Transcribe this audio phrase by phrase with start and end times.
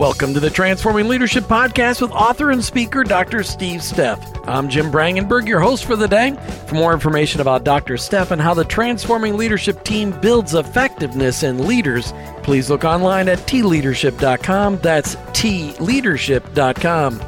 [0.00, 3.42] Welcome to the Transforming Leadership Podcast with author and speaker Dr.
[3.42, 4.48] Steve Steff.
[4.48, 6.30] I'm Jim Brangenberg, your host for the day.
[6.68, 7.96] For more information about Dr.
[7.96, 13.40] Steff and how the Transforming Leadership team builds effectiveness in leaders, please look online at
[13.40, 14.78] tleadership.com.
[14.78, 17.18] That's tleadership.com.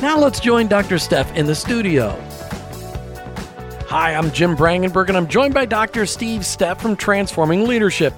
[0.00, 0.94] Now let's join Dr.
[0.94, 2.18] Steff in the studio.
[3.88, 6.06] Hi, I'm Jim Brangenberg, and I'm joined by Dr.
[6.06, 8.14] Steve Steff from Transforming Leadership.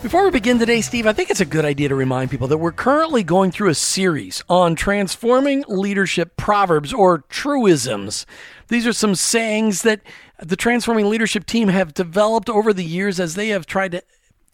[0.00, 2.58] Before we begin today, Steve, I think it's a good idea to remind people that
[2.58, 8.24] we're currently going through a series on transforming leadership proverbs or truisms.
[8.68, 10.00] These are some sayings that
[10.38, 14.02] the transforming leadership team have developed over the years as they have tried to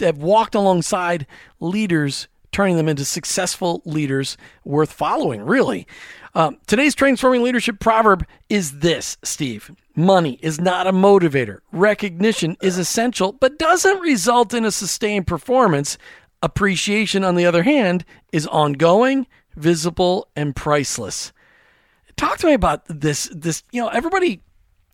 [0.01, 1.27] have walked alongside
[1.61, 5.87] leaders, turning them into successful leaders worth following, really.
[6.35, 9.73] Um, today's transforming leadership proverb is this, Steve.
[9.97, 11.59] Money is not a motivator.
[11.73, 15.99] Recognition is essential, but doesn't result in a sustained performance.
[16.43, 19.27] Appreciation, on the other hand, is ongoing,
[19.57, 21.33] visible, and priceless.
[22.17, 23.29] Talk to me about this.
[23.35, 24.43] This, you know, everybody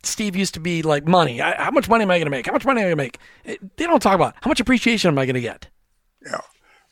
[0.03, 1.41] Steve used to be like money.
[1.41, 2.47] I, how much money am I going to make?
[2.47, 3.69] How much money am I going to make?
[3.75, 5.67] They don't talk about how much appreciation am I going to get.
[6.25, 6.41] Yeah,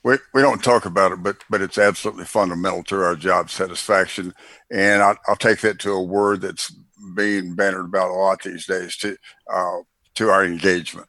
[0.04, 4.34] we, we don't talk about it, but but it's absolutely fundamental to our job satisfaction.
[4.72, 6.74] And I, will take that to a word that's
[7.16, 9.18] being bannered about a lot these days to
[9.54, 9.80] uh,
[10.16, 11.08] to our engagement.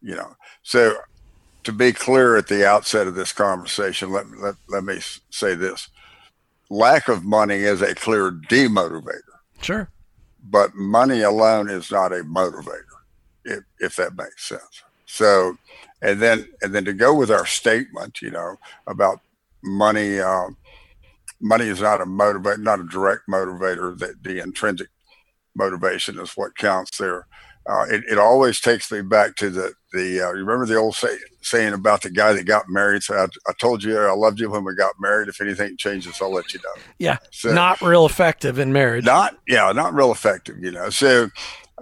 [0.00, 0.96] You know, so
[1.64, 5.88] to be clear at the outset of this conversation, let let let me say this:
[6.70, 9.22] lack of money is a clear demotivator.
[9.60, 9.90] Sure,
[10.42, 12.84] but money alone is not a motivator,
[13.44, 14.84] if if that makes sense.
[15.14, 15.56] So
[16.02, 19.20] and then and then to go with our statement, you know, about
[19.62, 20.20] money.
[20.20, 20.48] Uh,
[21.40, 23.96] money is not a motivator, not a direct motivator.
[23.98, 24.88] That the intrinsic
[25.54, 27.26] motivation is what counts there.
[27.66, 30.20] Uh, it, it always takes me back to the the.
[30.20, 33.02] Uh, you remember the old say, saying about the guy that got married?
[33.02, 35.28] So I, I, told you I loved you when we got married.
[35.28, 36.82] If anything changes, I'll let you know.
[36.98, 39.04] Yeah, so, not real effective in marriage.
[39.04, 40.56] Not yeah, not real effective.
[40.60, 41.30] You know, so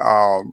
[0.00, 0.52] um,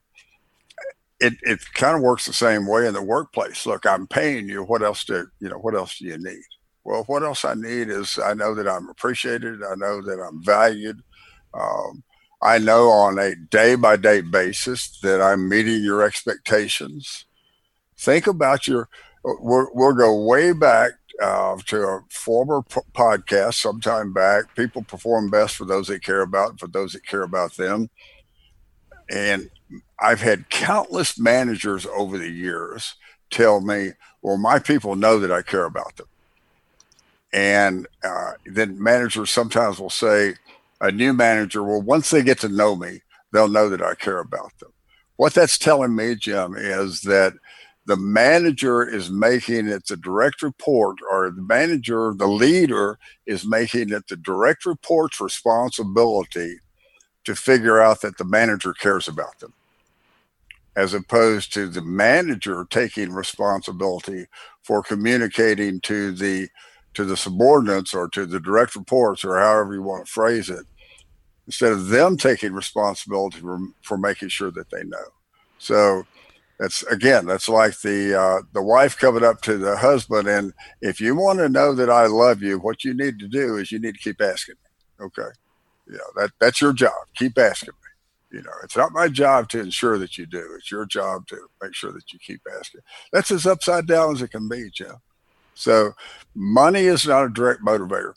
[1.20, 3.66] it it kind of works the same way in the workplace.
[3.66, 4.64] Look, I'm paying you.
[4.64, 5.58] What else do you know?
[5.58, 6.44] What else do you need?
[6.84, 9.62] Well, what else I need is I know that I'm appreciated.
[9.64, 11.02] I know that I'm valued.
[11.54, 12.04] Um,
[12.42, 17.26] I know on a day by day basis that I'm meeting your expectations.
[17.98, 18.90] Think about your.
[19.24, 24.56] We'll, we'll go way back uh, to a former p- podcast sometime back.
[24.56, 27.90] People perform best for those they care about, for those that care about them.
[29.10, 29.50] And
[30.02, 32.96] I've had countless managers over the years
[33.30, 36.08] tell me, well, my people know that I care about them.
[37.32, 40.36] And uh, then managers sometimes will say,
[40.82, 43.02] a new manager, well, once they get to know me,
[43.32, 44.72] they'll know that I care about them.
[45.18, 47.34] What that's telling me, Jim, is that
[47.86, 53.92] the manager is making it the direct report, or the manager, the leader, is making
[53.92, 56.60] it the direct report's responsibility
[57.26, 59.54] to figure out that the manager cares about them
[60.80, 64.26] as opposed to the manager taking responsibility
[64.64, 66.48] for communicating to the
[66.94, 70.66] to the subordinates or to the direct reports or however you want to phrase it
[71.48, 75.04] instead of them taking responsibility for, for making sure that they know.
[75.58, 76.04] So
[76.60, 81.02] that's again that's like the uh, the wife coming up to the husband and if
[81.02, 83.80] you want to know that i love you what you need to do is you
[83.80, 85.06] need to keep asking me.
[85.06, 85.30] Okay.
[85.90, 87.00] Yeah that that's your job.
[87.16, 87.89] Keep asking me
[88.32, 90.56] you know, it's not my job to ensure that you do.
[90.56, 92.82] It's your job to make sure that you keep asking.
[93.12, 94.98] That's as upside down as it can be, Jeff.
[95.56, 95.94] So,
[96.36, 98.14] money is not a direct motivator.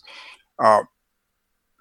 [0.58, 0.82] Uh,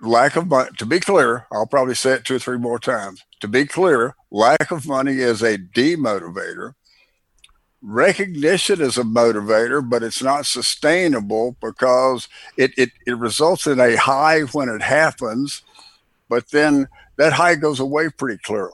[0.01, 3.23] lack of money, to be clear, I'll probably say it two or three more times.
[3.41, 6.73] To be clear, lack of money is a demotivator.
[7.83, 13.95] Recognition is a motivator, but it's not sustainable because it, it, it results in a
[13.95, 15.63] high when it happens,
[16.29, 16.87] but then
[17.21, 18.73] that high goes away pretty clearly.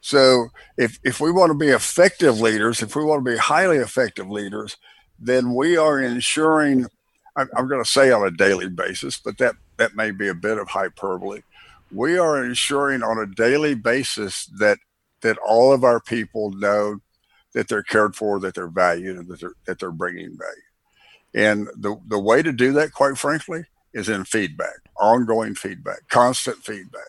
[0.00, 3.78] So if, if we want to be effective leaders, if we want to be highly
[3.78, 4.76] effective leaders,
[5.18, 6.86] then we are ensuring,
[7.34, 10.56] I'm, going to say on a daily basis, but that, that may be a bit
[10.56, 11.42] of hyperbole.
[11.90, 14.78] We are ensuring on a daily basis that
[15.22, 16.98] that all of our people know
[17.54, 21.46] that they're cared for, that they're valued, and that they're, that they're bringing value.
[21.48, 23.64] And the, the way to do that, quite frankly,
[23.94, 27.08] is in feedback, ongoing feedback, constant feedback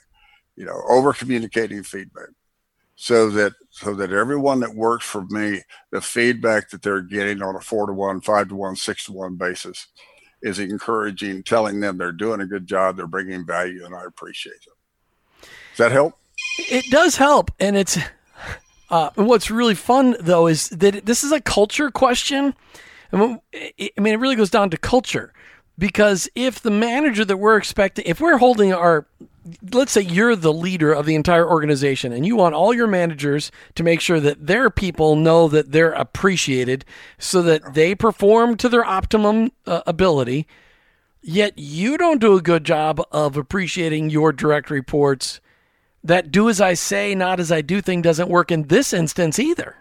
[0.55, 2.29] you know, over communicating feedback
[2.95, 5.61] so that so that everyone that works for me,
[5.91, 9.13] the feedback that they're getting on a four to one, five to one, six to
[9.13, 9.87] one basis
[10.41, 14.63] is encouraging, telling them they're doing a good job, they're bringing value, and I appreciate
[14.65, 14.75] them.
[15.71, 16.17] Does that help?
[16.59, 17.97] It does help, and it's
[18.89, 22.53] uh, what's really fun though is that this is a culture question.
[23.11, 25.33] I mean, it really goes down to culture
[25.77, 29.07] Because if the manager that we're expecting, if we're holding our,
[29.71, 33.51] let's say you're the leader of the entire organization and you want all your managers
[33.75, 36.85] to make sure that their people know that they're appreciated
[37.17, 40.47] so that they perform to their optimum uh, ability,
[41.21, 45.39] yet you don't do a good job of appreciating your direct reports,
[46.03, 49.39] that do as I say, not as I do thing doesn't work in this instance
[49.39, 49.75] either.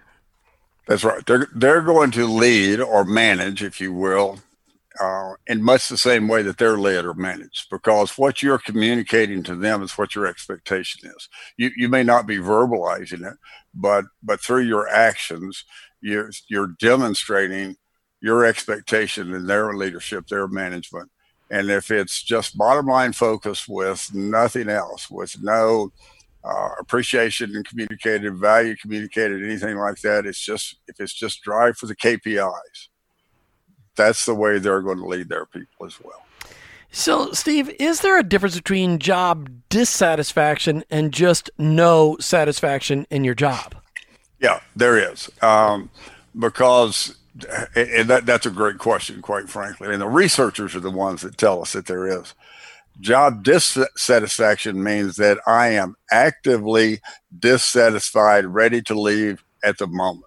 [0.87, 1.25] That's right.
[1.25, 4.41] They're, they're going to lead or manage, if you will,
[5.03, 9.43] uh, in much the same way that they're led or managed, because what you're communicating
[9.43, 11.29] to them is what your expectation is.
[11.57, 13.37] You you may not be verbalizing it,
[13.75, 15.65] but but through your actions,
[16.01, 17.77] you're you're demonstrating
[18.21, 21.11] your expectation in their leadership, their management.
[21.51, 25.93] And if it's just bottom line focus with nothing else, with no
[26.45, 31.77] uh, appreciation and communicated, value communicated, anything like that, it's just if it's just drive
[31.77, 32.89] for the KPIs
[33.97, 36.23] that's the way they're going to lead their people as well.
[36.95, 43.35] So, Steve, is there a difference between job dissatisfaction and just no satisfaction in your
[43.35, 43.75] job?
[44.41, 45.31] Yeah, there is.
[45.41, 45.89] Um,
[46.39, 47.17] because,
[47.75, 49.91] and that, that's a great question, quite frankly.
[49.91, 52.35] And the researchers are the ones that tell us that there is.
[53.01, 57.01] Job dissatisfaction means that I am actively
[57.39, 60.27] dissatisfied, ready to leave at the moment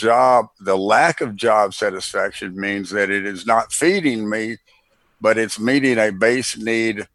[0.00, 4.56] job, the lack of job satisfaction means that it is not feeding me,
[5.20, 7.06] but it's meeting a base need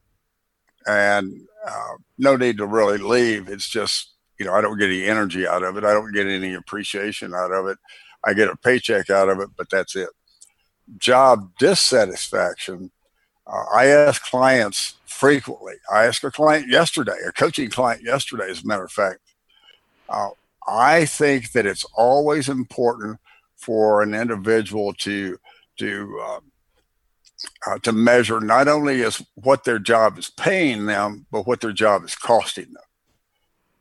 [0.88, 3.50] and uh, no need to really leave.
[3.50, 5.84] It's just, you know, I don't get any energy out of it.
[5.84, 7.78] I don't get any appreciation out of it.
[8.24, 10.10] I get a paycheck out of it, but that's it.
[10.98, 12.92] Job dissatisfaction.
[13.48, 15.76] Uh, I ask clients frequently.
[15.92, 19.20] I asked a client yesterday, a coaching client yesterday, as a matter of fact,
[20.10, 20.30] uh,
[20.67, 23.19] I think that it's always important
[23.56, 25.38] for an individual to
[25.77, 26.39] to uh,
[27.67, 31.73] uh, to measure not only as what their job is paying them, but what their
[31.73, 32.83] job is costing them.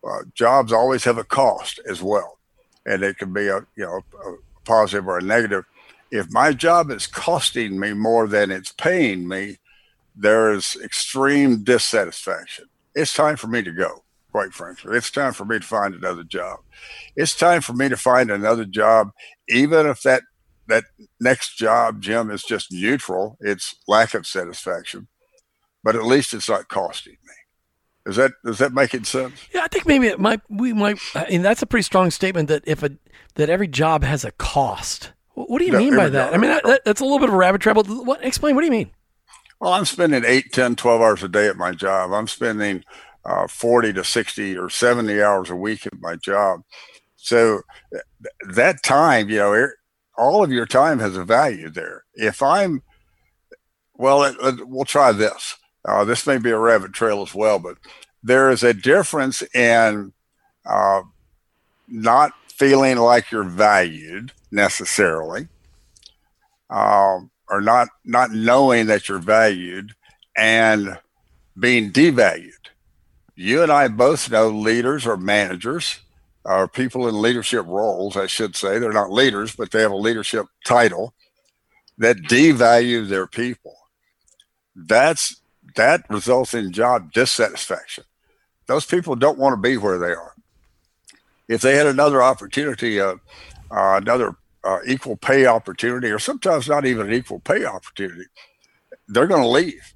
[0.06, 2.38] Uh, jobs always have a cost as well,
[2.84, 4.34] and it can be a you know a
[4.64, 5.64] positive or a negative.
[6.10, 9.58] If my job is costing me more than it's paying me,
[10.14, 12.66] there is extreme dissatisfaction.
[12.94, 14.04] It's time for me to go
[14.34, 14.96] quite frankly.
[14.96, 16.58] It's time for me to find another job.
[17.14, 19.12] It's time for me to find another job,
[19.48, 20.25] even if that
[20.66, 20.82] that
[21.20, 23.36] next job, Jim, is just neutral.
[23.38, 25.06] It's lack of satisfaction,
[25.84, 28.10] but at least it's not costing me.
[28.10, 29.34] Is that does that make it sense?
[29.54, 30.40] Yeah, I think maybe it might.
[30.50, 30.98] We might.
[31.14, 32.90] I mean, that's a pretty strong statement that if a
[33.36, 35.12] that every job has a cost.
[35.34, 36.34] What do you mean by that?
[36.34, 37.84] I mean, that, that's a little bit of a rabbit trail.
[37.84, 38.56] What explain?
[38.56, 38.90] What do you mean?
[39.60, 42.12] Well, I'm spending 8, 10, 12 hours a day at my job.
[42.12, 42.84] I'm spending
[43.25, 46.61] uh, 40 to 60 or 70 hours a week at my job.
[47.17, 49.69] So th- that time, you know,
[50.17, 52.05] all of your time has a value there.
[52.15, 52.82] If I'm,
[53.94, 55.56] well, it, it, we'll try this.
[55.85, 57.76] Uh, this may be a rabbit trail as well, but
[58.23, 60.12] there is a difference in
[60.67, 61.03] uh,
[61.88, 65.49] not feeling like you're valued necessarily,
[66.70, 69.93] um, or not not knowing that you're valued,
[70.37, 70.99] and
[71.59, 72.53] being devalued
[73.36, 76.00] you and I both know leaders or managers
[76.44, 78.78] or people in leadership roles, I should say.
[78.78, 81.14] They're not leaders, but they have a leadership title
[81.98, 83.76] that devalue their people.
[84.76, 85.41] That's
[85.76, 88.05] that results in job dissatisfaction.
[88.67, 90.34] Those people don't want to be where they are.
[91.48, 93.17] If they had another opportunity, uh,
[93.70, 98.24] uh, another uh, equal pay opportunity, or sometimes not even an equal pay opportunity,
[99.08, 99.94] they're going to leave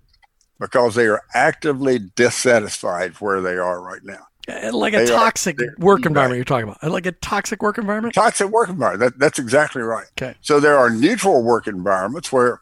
[0.60, 4.26] because they are actively dissatisfied where they are right now.
[4.72, 6.82] Like a they toxic are, work environment you're talking about.
[6.90, 8.14] Like a toxic work environment?
[8.14, 9.12] Toxic work environment.
[9.12, 10.06] That, that's exactly right.
[10.20, 10.36] Okay.
[10.40, 12.60] So there are neutral work environments where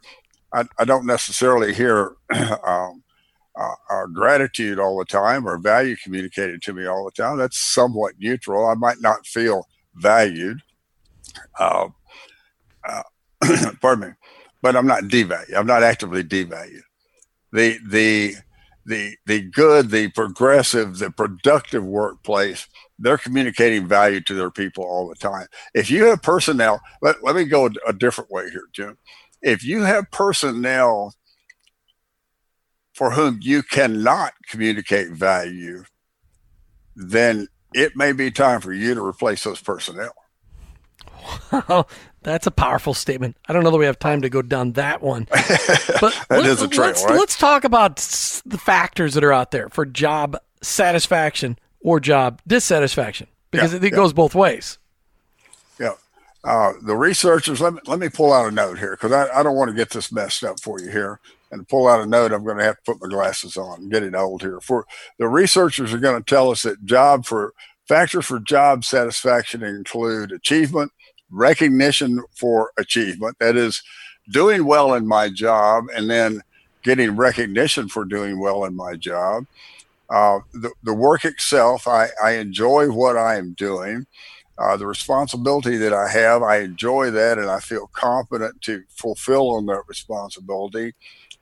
[0.53, 2.17] I, I don't necessarily hear
[2.67, 3.05] um,
[3.59, 7.38] uh, uh, gratitude all the time or value communicated to me all the time.
[7.38, 8.67] That's somewhat neutral.
[8.67, 10.61] I might not feel valued.
[11.59, 11.88] Uh,
[12.87, 13.03] uh
[13.81, 14.15] pardon me,
[14.61, 15.55] but I'm not devalued.
[15.55, 16.83] I'm not actively devalued
[17.57, 18.35] the the
[18.85, 25.09] the the good, the progressive, the productive workplace, they're communicating value to their people all
[25.09, 25.47] the time.
[25.75, 28.99] If you have personnel, let, let me go a different way here, Jim.
[29.43, 31.15] If you have personnel
[32.95, 35.85] for whom you cannot communicate value,
[36.95, 40.15] then it may be time for you to replace those personnel.
[41.69, 41.88] Well,
[42.23, 43.37] that's a powerful statement.
[43.49, 45.29] I don't know that we have time to go down that one.
[46.00, 47.15] But that let, is a trail, let's, right?
[47.17, 47.97] let's talk about
[48.45, 53.85] the factors that are out there for job satisfaction or job dissatisfaction because yeah, it,
[53.85, 53.97] it yeah.
[53.97, 54.79] goes both ways.
[55.81, 55.93] Yeah.
[56.45, 59.43] uh, the researchers, let me, let me pull out a note here because I, I
[59.43, 61.21] don't want to get this messed up for you here.
[61.53, 64.17] And pull out a note, I'm going to have to put my glasses on getting
[64.17, 64.61] old here.
[64.61, 64.85] For
[65.17, 67.55] the researchers are going to tell us that job for
[67.88, 70.93] factors for job satisfaction include achievement,
[71.31, 73.83] recognition for achievement, that is,
[74.31, 76.40] doing well in my job, and then
[76.83, 79.47] getting recognition for doing well in my job.
[80.11, 84.07] Uh, the, the work itself, I, I enjoy what I am doing.
[84.59, 89.55] Uh, the responsibility that I have, I enjoy that and I feel confident to fulfill
[89.55, 90.95] on that responsibility.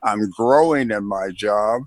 [0.02, 1.82] I'm growing in my job.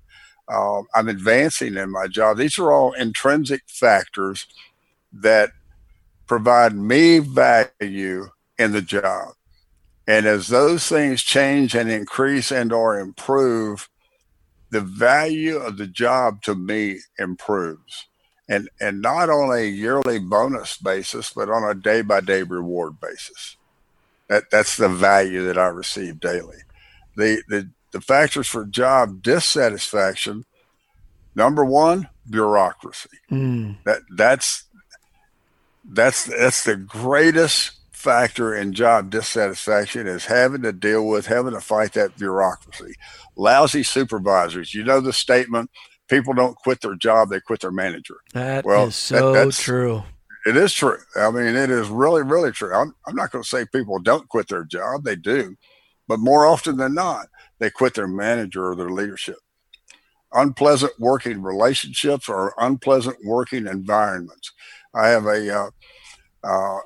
[0.48, 2.38] Uh, I'm advancing in my job.
[2.38, 4.48] These are all intrinsic factors
[5.14, 5.52] that
[6.28, 9.34] provide me value in the job.
[10.08, 13.90] And as those things change and increase and or improve,
[14.70, 18.08] the value of the job to me improves.
[18.50, 23.00] And and not on a yearly bonus basis, but on a day by day reward
[23.02, 23.58] basis.
[24.30, 26.60] That that's the value that I receive daily.
[27.18, 30.46] The the the factors for job dissatisfaction,
[31.36, 33.18] number one, bureaucracy.
[33.32, 33.78] Mm.
[33.86, 34.66] That that's
[35.84, 41.62] that's that's the greatest factor in job dissatisfaction is having to deal with having to
[41.62, 42.96] fight that bureaucracy.
[43.36, 44.74] Lousy supervisors.
[44.74, 45.72] You know the statement,
[46.08, 48.18] people don't quit their job, they quit their manager.
[48.34, 50.04] That well, is so that, true.
[50.46, 50.98] It is true.
[51.16, 52.74] I mean, it is really, really true.
[52.74, 55.04] I'm, I'm not going to say people don't quit their job.
[55.04, 55.58] They do.
[56.08, 57.28] But more often than not,
[57.60, 59.38] they quit their manager or their leadership.
[60.34, 64.52] Unpleasant working relationships or unpleasant working environments.
[64.94, 65.70] I have a uh,
[66.44, 66.80] uh,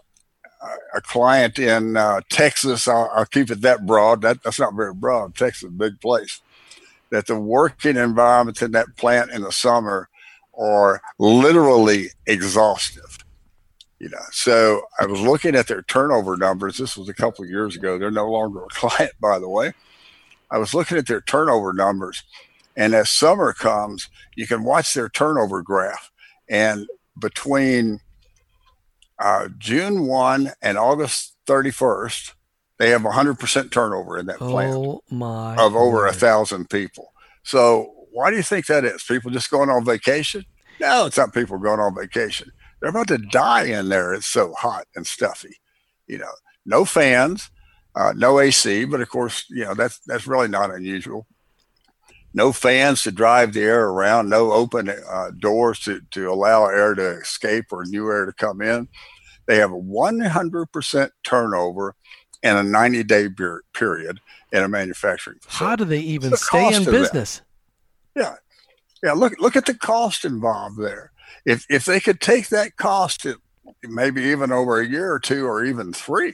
[0.94, 2.88] a client in uh, Texas.
[2.88, 4.22] I'll, I'll, keep it that broad.
[4.22, 5.36] That, that's not very broad.
[5.36, 6.42] Texas is a big place.
[7.10, 10.10] That the working environments in that plant in the summer
[10.58, 13.18] are literally exhaustive.
[14.00, 16.78] You know, so I was looking at their turnover numbers.
[16.78, 17.98] This was a couple of years ago.
[17.98, 19.74] They're no longer a client, by the way.
[20.52, 22.24] I was looking at their turnover numbers,
[22.76, 26.12] and as summer comes, you can watch their turnover graph.
[26.50, 26.88] And
[27.20, 28.02] between
[29.18, 32.34] uh, June 1 and August 31st,
[32.78, 37.14] they have 100% turnover in that plant oh my of over a thousand people.
[37.44, 39.04] So why do you think that is?
[39.04, 40.44] People just going on vacation?
[40.80, 42.52] No, it's not people going on vacation.
[42.80, 44.14] They're about to die in there.
[44.14, 45.58] It's so hot and stuffy.
[46.08, 46.32] You know,
[46.66, 47.52] no fans,
[47.96, 51.28] uh, no AC, but of course, you know that's that's really not unusual
[52.34, 56.94] no fans to drive the air around, no open uh, doors to, to allow air
[56.94, 58.88] to escape or new air to come in.
[59.48, 61.96] They have a 100% turnover
[62.42, 63.28] in a 90 day
[63.74, 64.20] period
[64.52, 65.66] in a manufacturing facility.
[65.66, 67.42] How do they even stay in business?
[68.16, 68.36] Yeah.
[69.04, 69.14] Yeah.
[69.14, 71.12] Look, look at the cost involved there.
[71.46, 73.26] If, if they could take that cost,
[73.84, 76.34] maybe even over a year or two or even three,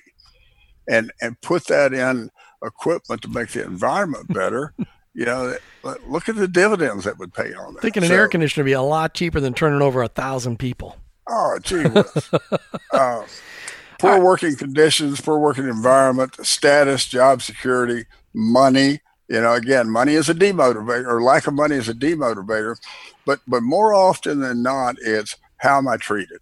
[0.87, 2.31] and, and put that in
[2.63, 4.73] equipment to make the environment better,
[5.13, 5.55] you know,
[6.07, 7.81] look at the dividends that would pay on that.
[7.81, 10.59] Thinking an so, air conditioner would be a lot cheaper than turning over a thousand
[10.59, 10.97] people.
[11.29, 11.83] Oh, gee
[12.93, 13.23] uh,
[13.99, 14.21] poor right.
[14.21, 19.01] working conditions, poor working environment, status, job security, money.
[19.27, 22.77] You know, again, money is a demotivator, or lack of money is a demotivator.
[23.25, 26.39] But but more often than not, it's how am I treated?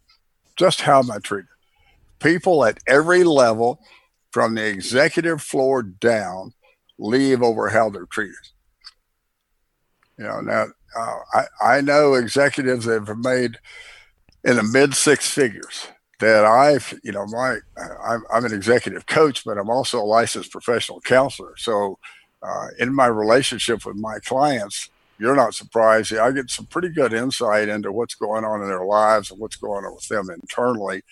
[0.55, 1.49] Just how am I treated?
[2.19, 3.79] People at every level,
[4.35, 6.51] from the executive floor down,
[6.99, 8.35] leave over how they're treated.
[10.17, 13.59] You know, now uh, I I know executives that have made
[14.43, 15.87] in the mid six figures
[16.19, 17.59] that I've, you know, my
[18.05, 21.53] I'm, I'm an executive coach, but I'm also a licensed professional counselor.
[21.55, 21.97] So,
[22.43, 26.13] uh, in my relationship with my clients, you're not surprised.
[26.13, 29.55] I get some pretty good insight into what's going on in their lives and what's
[29.55, 31.03] going on with them internally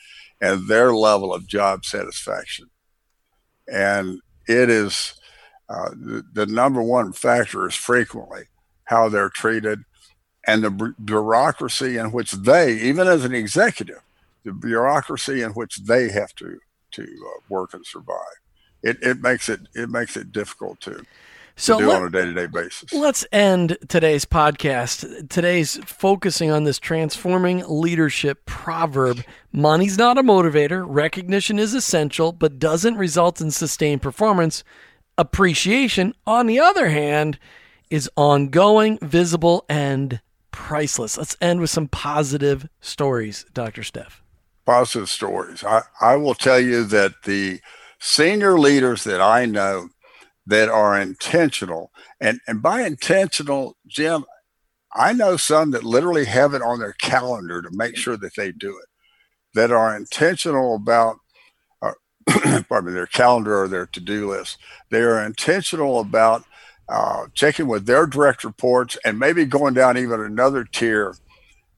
[0.41, 2.69] and their level of job satisfaction.
[3.67, 5.13] And it is
[5.69, 8.43] uh, the, the number one factor is frequently
[8.85, 9.79] how they're treated,
[10.45, 14.01] and the bureaucracy in which they, even as an executive,
[14.43, 16.59] the bureaucracy in which they have to
[16.91, 18.17] to uh, work and survive.
[18.83, 21.03] It, it makes it it makes it difficult to,
[21.55, 22.91] so do let, on a day to day basis.
[22.93, 25.29] Let's end today's podcast.
[25.29, 29.23] Today's focusing on this transforming leadership proverb.
[29.51, 30.83] Money's not a motivator.
[30.87, 34.63] Recognition is essential, but doesn't result in sustained performance.
[35.17, 37.37] Appreciation, on the other hand,
[37.89, 41.17] is ongoing, visible, and priceless.
[41.17, 43.83] Let's end with some positive stories, Dr.
[43.83, 44.21] Steff.
[44.65, 45.63] Positive stories.
[45.63, 47.59] I, I will tell you that the
[47.99, 49.89] senior leaders that I know
[50.45, 54.25] that are intentional, and, and by intentional, Jim,
[54.95, 58.51] I know some that literally have it on their calendar to make sure that they
[58.51, 58.89] do it,
[59.53, 61.17] that are intentional about
[61.81, 61.93] uh,
[62.69, 64.57] pardon me, their calendar or their to-do list.
[64.89, 66.43] They are intentional about
[66.89, 71.15] uh, checking with their direct reports and maybe going down even another tier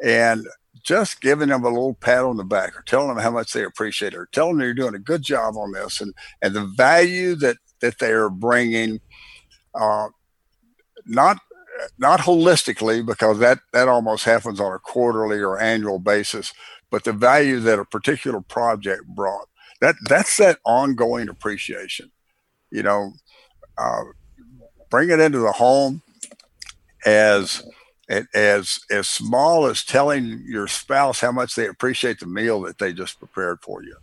[0.04, 0.46] and
[0.84, 3.64] just giving them a little pat on the back or telling them how much they
[3.64, 6.66] appreciate it or telling them you're doing a good job on this and, and the
[6.66, 9.00] value that, that they are bringing,
[9.74, 10.08] uh,
[11.06, 11.38] not
[11.98, 16.54] not holistically because that that almost happens on a quarterly or annual basis
[16.90, 19.50] but the value that a particular project brought
[19.82, 22.12] that that's that ongoing appreciation.
[22.72, 23.12] You know
[23.78, 24.04] uh,
[24.90, 26.02] bring it into the home
[27.06, 27.64] as
[28.34, 32.94] as as small as telling your spouse how much they appreciate the meal that they
[32.94, 33.96] just prepared for you,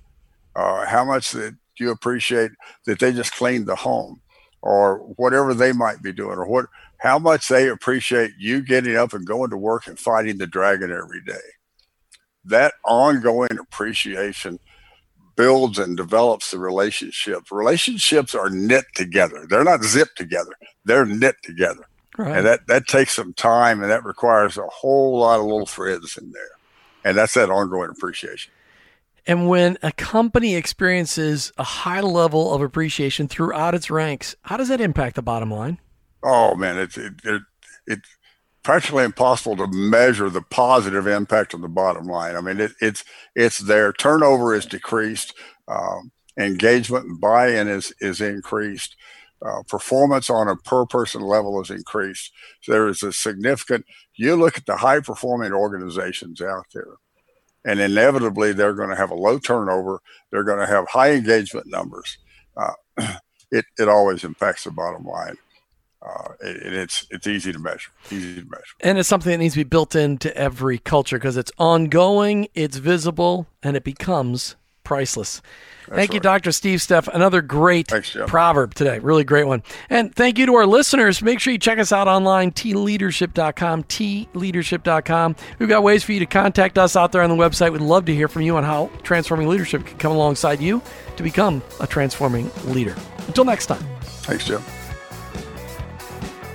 [0.57, 2.50] uh, how much that you appreciate
[2.87, 4.21] that they just cleaned the home,
[4.61, 6.67] or whatever they might be doing, or what
[6.99, 10.93] how much they appreciate you getting up and going to work and fighting the dragon
[10.93, 11.41] every day.
[12.45, 14.61] That ongoing appreciation
[15.35, 19.47] builds and develops the relationship Relationships are knit together.
[19.49, 20.52] They're not zipped together.
[20.85, 21.88] They're knit together.
[22.19, 22.37] Right.
[22.37, 26.17] And that, that takes some time and that requires a whole lot of little threads
[26.17, 26.50] in there.
[27.05, 28.52] And that's that ongoing appreciation.
[29.26, 34.69] And when a company experiences a high level of appreciation throughout its ranks, how does
[34.69, 35.79] that impact the bottom line?
[36.23, 37.43] Oh man, it's it, it,
[37.87, 38.09] it's
[38.62, 42.37] practically impossible to measure the positive impact on the bottom line.
[42.37, 43.93] I mean, it, it's it's there.
[43.93, 45.35] Turnover is decreased.
[45.69, 48.97] Um, engagement and buy-in is is increased
[49.45, 52.33] uh, performance on a per person level is increased.
[52.61, 56.95] So there is a significant, you look at the high performing organizations out there,
[57.64, 60.00] and inevitably they're going to have a low turnover,
[60.31, 62.19] they're going to have high engagement numbers.
[62.57, 62.73] Uh,
[63.50, 65.37] it, it always impacts the bottom line.
[66.04, 67.92] Uh, and it's it's easy to measure.
[68.11, 68.75] Easy to measure.
[68.81, 72.78] And it's something that needs to be built into every culture because it's ongoing, it's
[72.78, 75.42] visible, and it becomes priceless.
[75.86, 76.14] That's thank right.
[76.14, 76.52] you, Dr.
[76.52, 77.08] Steve Steff.
[77.08, 78.98] Another great Thanks, proverb today.
[79.00, 79.62] Really great one.
[79.90, 81.22] And thank you to our listeners.
[81.22, 85.36] Make sure you check us out online, tleadership.com, tleadership.com.
[85.58, 87.73] We've got ways for you to contact us out there on the website.
[87.73, 90.80] We'd love to hear from you on how transforming leadership can come alongside you
[91.16, 92.95] to become a transforming leader.
[93.26, 93.84] Until next time.
[94.02, 94.62] Thanks, Jim.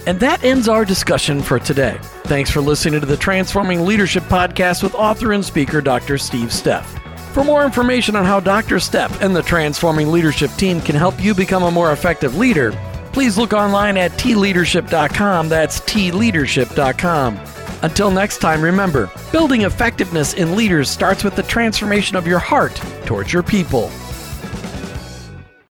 [0.08, 1.98] And that ends our discussion for today.
[2.24, 6.18] Thanks for listening to the Transforming Leadership Podcast with author and speaker Dr.
[6.18, 6.97] Steve Steff.
[7.38, 8.78] For more information on how Dr.
[8.78, 12.72] Steff and the Transforming Leadership team can help you become a more effective leader,
[13.14, 15.48] please look online at tleadership.com.
[15.48, 17.40] That's tleadership.com.
[17.84, 22.74] Until next time, remember building effectiveness in leaders starts with the transformation of your heart
[23.06, 23.92] towards your people.